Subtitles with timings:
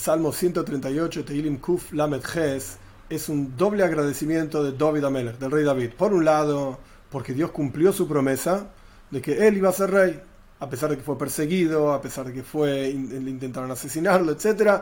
[0.00, 2.78] Salmo 138, Teilim Kuf Lamed Ches,
[3.10, 5.90] es un doble agradecimiento de David Amelech, del rey David.
[5.90, 6.78] Por un lado,
[7.10, 8.70] porque Dios cumplió su promesa
[9.10, 10.18] de que él iba a ser rey,
[10.58, 14.80] a pesar de que fue perseguido, a pesar de que fue, intentaron asesinarlo, etc.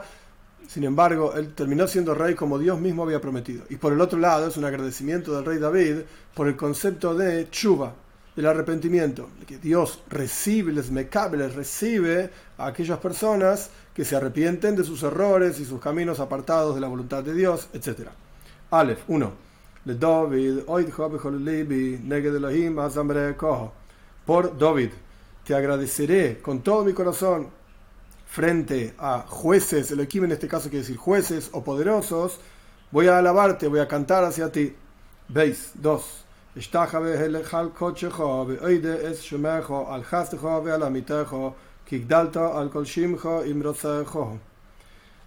[0.68, 3.64] Sin embargo, él terminó siendo rey como Dios mismo había prometido.
[3.70, 5.96] Y por el otro lado, es un agradecimiento del rey David
[6.32, 7.92] por el concepto de chuva,
[8.36, 14.76] del arrepentimiento, que Dios recibe, les mecabe, les recibe a aquellas personas que se arrepienten
[14.76, 18.10] de sus errores y sus caminos apartados de la voluntad de Dios, etc.
[18.70, 19.32] Aleph 1.
[24.24, 24.90] Por David,
[25.42, 27.48] te agradeceré con todo mi corazón
[28.28, 32.38] frente a jueces, el equipo en este caso quiere decir jueces o poderosos,
[32.92, 34.76] voy a alabarte, voy a cantar hacia ti.
[35.26, 36.04] Veis, 2.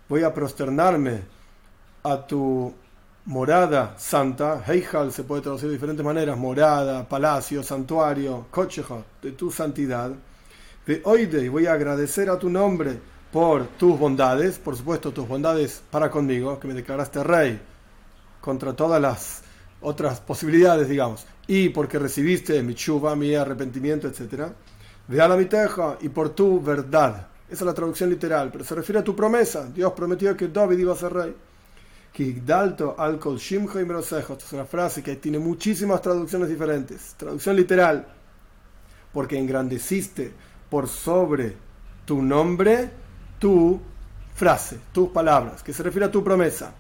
[0.10, 1.22] Voy a prosternarme
[2.04, 2.72] a tu
[3.26, 4.64] morada santa.
[4.68, 10.12] Heijal se puede traducir de diferentes maneras: morada, palacio, santuario, cochejo, de tu santidad.
[10.86, 13.00] y voy a agradecer a tu nombre
[13.32, 17.60] por tus bondades, por supuesto, tus bondades para conmigo, que me declaraste rey
[18.40, 19.42] contra todas las
[19.82, 24.54] otras posibilidades, digamos, y porque recibiste mi chuva, mi arrepentimiento, etcétera
[25.12, 27.28] de la y por tu verdad.
[27.50, 29.66] Esa es la traducción literal, pero se refiere a tu promesa.
[29.66, 31.36] Dios prometió que David iba a ser rey.
[34.46, 37.16] es una frase que tiene muchísimas traducciones diferentes.
[37.18, 38.08] Traducción literal.
[39.12, 40.32] Porque engrandeciste
[40.70, 41.58] por sobre
[42.06, 42.90] tu nombre,
[43.38, 43.82] tu
[44.34, 46.74] frase, tus palabras, que se refiere a tu promesa.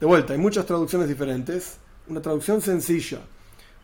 [0.00, 1.76] De vuelta, hay muchas traducciones diferentes.
[2.08, 3.20] Una traducción sencilla,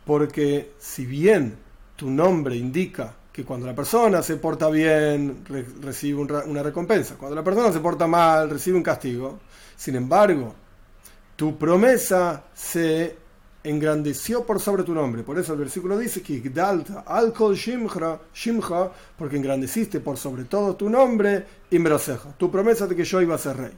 [0.06, 1.58] porque si bien
[1.94, 5.44] tu nombre indica que cuando la persona se porta bien
[5.82, 9.40] recibe una recompensa, cuando la persona se porta mal recibe un castigo.
[9.76, 10.54] Sin embargo,
[11.36, 13.14] tu promesa se
[13.62, 15.22] engrandeció por sobre tu nombre.
[15.22, 16.50] Por eso el versículo dice que
[17.04, 21.78] alcohol shimcha, porque engrandeciste por sobre todo tu nombre, y
[22.38, 23.72] tu promesa de que yo iba a ser rey.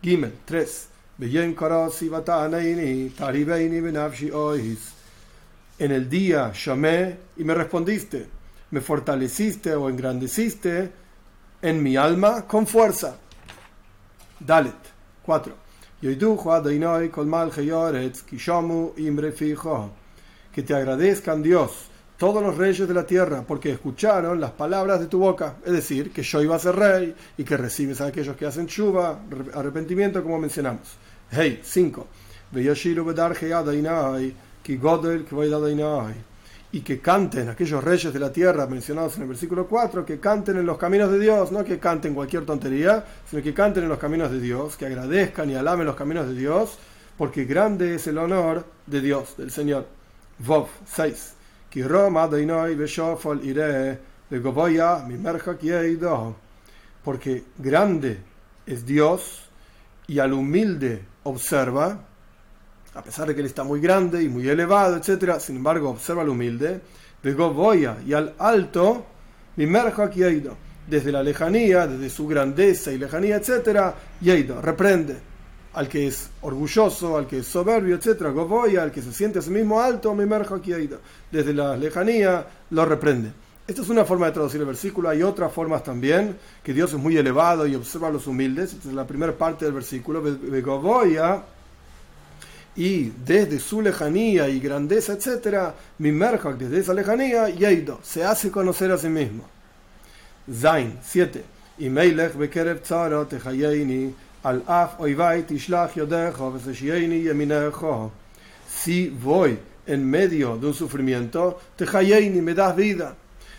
[0.00, 0.88] Gimel 3.
[5.78, 8.26] En el día llamé y me respondiste.
[8.70, 10.92] Me fortaleciste o engrandeciste
[11.62, 13.16] en mi alma con fuerza.
[14.40, 14.74] Dalet
[15.22, 15.54] 4.
[20.52, 25.06] Que te agradezcan Dios todos los reyes de la tierra, porque escucharon las palabras de
[25.06, 28.36] tu boca, es decir, que yo iba a ser rey y que recibes a aquellos
[28.36, 29.20] que hacen chuva,
[29.54, 30.96] arrepentimiento, como mencionamos.
[31.30, 32.06] Hey, 5
[36.70, 40.58] y que canten aquellos reyes de la tierra mencionados en el versículo 4, que canten
[40.58, 43.98] en los caminos de Dios, no que canten cualquier tontería, sino que canten en los
[43.98, 46.78] caminos de Dios, que agradezcan y alaben los caminos de Dios,
[47.16, 49.86] porque grande es el honor de Dios, del Señor.
[50.38, 51.34] Vov 6.
[57.04, 58.18] Porque grande
[58.66, 59.48] es Dios
[60.06, 62.07] y al humilde observa
[62.94, 65.38] a pesar de que él está muy grande y muy elevado, etc.
[65.38, 66.80] Sin embargo, observa al humilde,
[67.22, 69.04] de Goboya y al alto,
[69.56, 70.56] aquí ido
[70.86, 73.94] desde la lejanía, desde su grandeza y lejanía, etc.
[74.20, 75.16] Yeido, reprende
[75.74, 78.32] al que es orgulloso, al que es soberbio, etc.
[78.32, 80.16] Goboya, al que se siente a sí mismo alto,
[80.54, 81.00] aquí ido
[81.30, 83.32] desde la lejanía, lo reprende.
[83.66, 85.10] Esta es una forma de traducir el versículo.
[85.10, 88.72] Hay otras formas también, que Dios es muy elevado y observa a los humildes.
[88.72, 90.22] Esta es la primera parte del versículo.
[90.22, 91.42] Goboya
[92.78, 98.52] y desde su lejanía y grandeza, etc., mi merjak desde esa lejanía, Yeido, se hace
[98.52, 99.44] conocer a sí mismo.
[100.48, 101.42] Zain 7.
[101.78, 108.12] Y Meilech bekerev tzara techayeni al af oivai tishlach yodejo veseshieni yeminejo.
[108.68, 113.16] Si voy en medio de un sufrimiento, techayeni me das vida.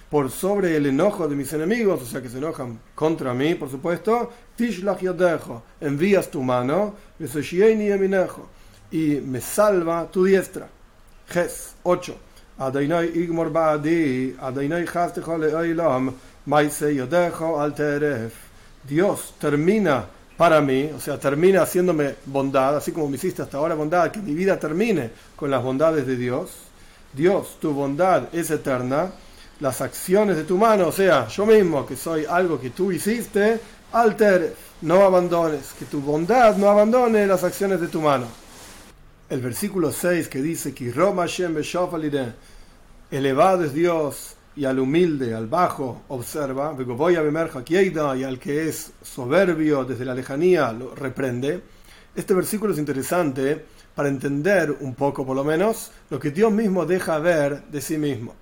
[0.10, 3.70] Por sobre el enojo de mis enemigos, o sea que se enojan contra mí, por
[3.70, 8.48] supuesto, tishlach yodejo, envías tu mano, veseshieni yeminejo
[8.92, 10.68] y me salva tu diestra.
[11.28, 12.18] Ges 8.
[13.14, 13.52] Igmor
[18.88, 20.06] Dios termina
[20.36, 24.20] para mí, o sea, termina haciéndome bondad, así como me hiciste hasta ahora bondad, que
[24.20, 26.52] mi vida termine con las bondades de Dios.
[27.14, 29.12] Dios, tu bondad es eterna.
[29.60, 33.60] Las acciones de tu mano, o sea, yo mismo, que soy algo que tú hiciste,
[33.92, 38.26] alter, no abandones, que tu bondad no abandone las acciones de tu mano
[39.30, 40.74] el versículo 6 que dice
[43.12, 47.22] elevado es Dios y al humilde, al bajo, observa, voy a
[48.16, 51.62] y al que es soberbio desde la lejanía lo reprende.
[52.16, 56.86] Este versículo es interesante para entender un poco, por lo menos, lo que Dios mismo
[56.86, 58.34] deja ver de sí mismo.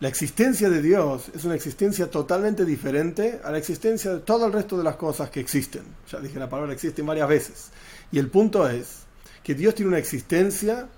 [0.00, 4.52] La existencia de Dios es una existencia totalmente diferente a la existencia de todo el
[4.52, 5.82] resto de las cosas que existen.
[6.10, 7.70] Ya dije la palabra existen varias veces.
[8.10, 9.02] Y el punto es
[9.42, 10.88] que Dios tiene una existencia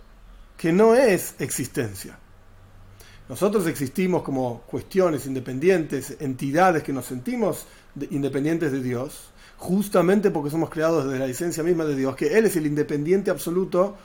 [0.56, 2.18] que no es existencia.
[3.28, 7.66] Nosotros existimos como cuestiones independientes, entidades que nos sentimos
[8.10, 12.44] independientes de Dios, justamente porque somos creados desde la esencia misma de Dios, que Él
[12.44, 13.96] es el independiente absoluto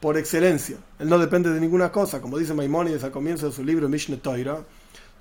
[0.00, 0.76] por excelencia.
[0.98, 4.16] Él no depende de ninguna cosa, como dice Maimónides al comienzo de su libro Mishneh
[4.16, 4.64] Torah,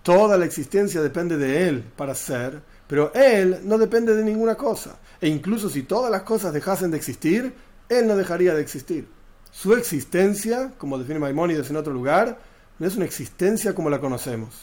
[0.01, 4.97] toda la existencia depende de Él para ser, pero Él no depende de ninguna cosa.
[5.19, 7.53] E incluso si todas las cosas dejasen de existir,
[7.89, 9.07] Él no dejaría de existir.
[9.51, 12.37] Su existencia, como define Maimónides en otro lugar,
[12.79, 14.55] no es una existencia como la conocemos.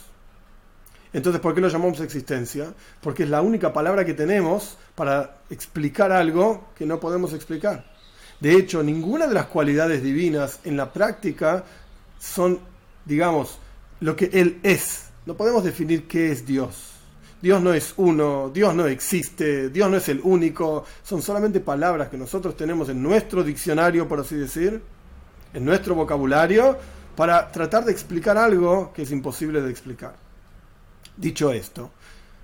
[1.13, 2.75] Entonces, ¿por qué lo llamamos existencia?
[3.01, 7.85] Porque es la única palabra que tenemos para explicar algo que no podemos explicar.
[8.41, 11.65] De hecho, ninguna de las cualidades divinas en la práctica
[12.19, 12.59] son,
[13.05, 13.59] digamos,
[14.01, 15.07] lo que Él es.
[15.25, 16.94] No podemos definir qué es Dios.
[17.45, 20.87] Dios no es uno, Dios no existe, Dios no es el único.
[21.03, 24.81] Son solamente palabras que nosotros tenemos en nuestro diccionario, por así decir,
[25.53, 26.79] en nuestro vocabulario,
[27.15, 30.15] para tratar de explicar algo que es imposible de explicar.
[31.19, 31.91] Dicho esto,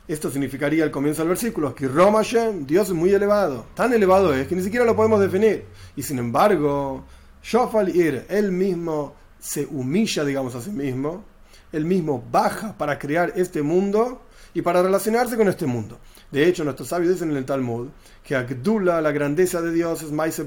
[0.07, 4.47] esto significaría el comienzo del versículo, que Roma Dios es muy elevado, tan elevado es
[4.49, 5.65] que ni siquiera lo podemos definir.
[5.97, 7.05] Y sin embargo,
[7.43, 11.25] Shofal Ir, él mismo se humilla, digamos, a sí mismo,
[11.73, 14.25] él mismo baja para crear este mundo
[14.55, 15.99] y para relacionarse con este mundo.
[16.31, 17.89] De hecho, nuestros sabios dicen en el Talmud
[18.25, 20.45] que Agdula, la grandeza de Dios, es Maise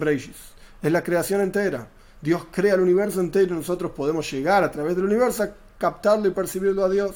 [0.81, 1.87] es la creación entera.
[2.21, 6.27] Dios crea el universo entero y nosotros podemos llegar a través del universo a captarlo
[6.27, 7.15] y percibirlo a Dios.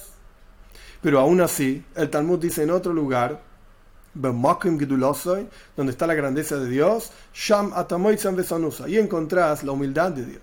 [1.01, 3.41] Pero aún así, el Talmud dice en otro lugar,
[4.13, 7.71] donde está la grandeza de Dios, Sham
[8.87, 10.41] y encontrás la humildad de Dios.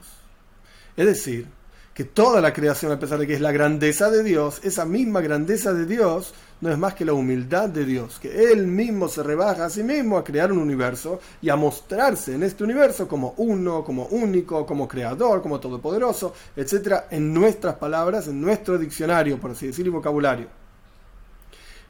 [0.96, 1.48] Es decir,
[1.94, 5.20] que toda la creación, a pesar de que es la grandeza de Dios, esa misma
[5.20, 9.22] grandeza de Dios no es más que la humildad de Dios, que Él mismo se
[9.22, 13.34] rebaja a sí mismo a crear un universo y a mostrarse en este universo como
[13.36, 19.52] uno, como único, como creador, como todopoderoso, etc., en nuestras palabras, en nuestro diccionario, por
[19.52, 20.48] así decirlo, y vocabulario.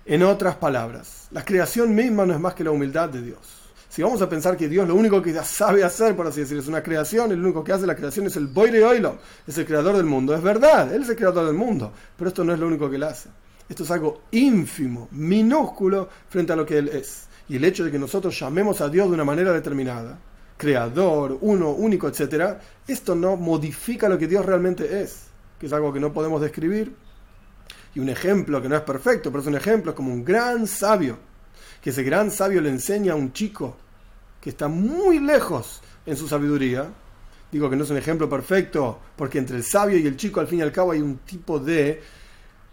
[0.05, 3.64] En otras palabras, la creación misma no es más que la humildad de Dios.
[3.95, 6.69] Si vamos a pensar que Dios lo único que sabe hacer, por así decirlo, es
[6.69, 9.97] una creación, el único que hace la creación es el Boire Oilo, es el creador
[9.97, 10.35] del mundo.
[10.35, 12.97] Es verdad, Él es el creador del mundo, pero esto no es lo único que
[12.97, 13.29] Él hace.
[13.69, 17.29] Esto es algo ínfimo, minúsculo frente a lo que Él es.
[17.49, 20.19] Y el hecho de que nosotros llamemos a Dios de una manera determinada,
[20.57, 22.57] creador, uno, único, etc.,
[22.89, 25.27] esto no modifica lo que Dios realmente es,
[25.61, 26.97] que es algo que no podemos describir.
[27.95, 30.67] Y un ejemplo que no es perfecto, pero es un ejemplo, es como un gran
[30.67, 31.17] sabio,
[31.81, 33.77] que ese gran sabio le enseña a un chico
[34.45, 36.87] que está muy lejos en su sabiduría.
[37.51, 40.47] Digo que no es un ejemplo perfecto, porque entre el sabio y el chico al
[40.47, 42.03] fin y al cabo hay un tipo de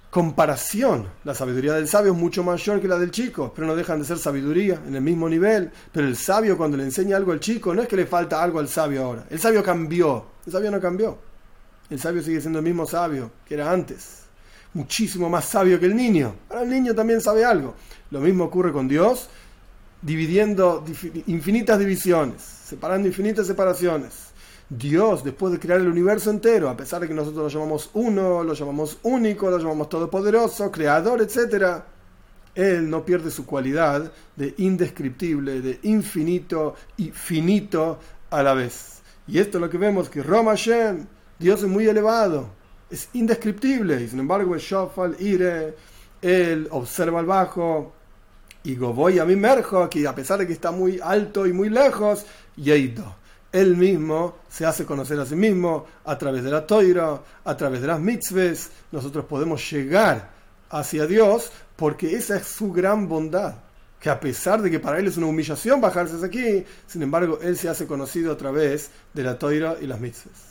[0.09, 1.07] comparación.
[1.23, 4.05] La sabiduría del sabio es mucho mayor que la del chico, pero no dejan de
[4.05, 5.71] ser sabiduría en el mismo nivel.
[5.93, 8.59] Pero el sabio cuando le enseña algo al chico, no es que le falta algo
[8.59, 9.25] al sabio ahora.
[9.29, 11.17] El sabio cambió, el sabio no cambió.
[11.89, 14.23] El sabio sigue siendo el mismo sabio que era antes.
[14.73, 16.35] Muchísimo más sabio que el niño.
[16.49, 17.75] Ahora el niño también sabe algo.
[18.09, 19.29] Lo mismo ocurre con Dios
[20.01, 20.83] dividiendo
[21.27, 24.31] infinitas divisiones, separando infinitas separaciones.
[24.69, 28.41] Dios, después de crear el universo entero, a pesar de que nosotros lo llamamos uno,
[28.43, 31.83] lo llamamos único, lo llamamos todopoderoso, creador, etc.,
[32.55, 39.01] Él no pierde su cualidad de indescriptible, de infinito y finito a la vez.
[39.27, 41.05] Y esto es lo que vemos, que Roma Shem,
[41.37, 42.49] Dios es muy elevado,
[42.89, 45.75] es indescriptible, y sin embargo es Shofal, Ire,
[46.21, 47.93] Él observa al bajo,
[48.63, 51.69] y voy a mi merjo, que a pesar de que está muy alto y muy
[51.69, 52.25] lejos,
[52.55, 53.15] Yeito.
[53.51, 57.81] Él mismo se hace conocer a sí mismo a través de la toira, a través
[57.81, 58.69] de las mitzvahs.
[58.91, 60.29] Nosotros podemos llegar
[60.69, 63.55] hacia Dios porque esa es su gran bondad.
[63.99, 67.57] Que a pesar de que para él es una humillación bajarse aquí, sin embargo, él
[67.57, 70.50] se hace conocido a través de la toira y las mitzvahs.